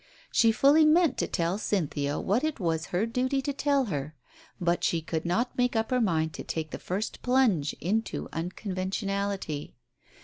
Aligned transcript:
She 0.31 0.51
fully 0.51 0.83
meant 0.83 1.19
to 1.19 1.27
tell 1.27 1.59
Cynthia 1.59 2.19
what 2.19 2.43
it 2.43 2.59
was 2.59 2.87
her 2.87 3.05
duty 3.05 3.39
to 3.43 3.53
tell 3.53 3.85
her, 3.85 4.15
but 4.59 4.83
she 4.83 4.99
could 4.99 5.25
not 5.25 5.55
make 5.59 5.75
up 5.75 5.91
her 5.91 6.01
mind 6.01 6.33
to 6.33 6.43
take 6.43 6.71
the 6.71 6.79
first 6.79 7.21
plunge 7.21 7.73
into 7.79 8.27
unconventionality. 8.33 9.75